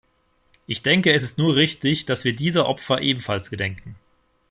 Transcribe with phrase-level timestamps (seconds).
[0.65, 3.97] Ich denke es ist nur richtig, dass wir dieser Opfer ebenfalls gedenken.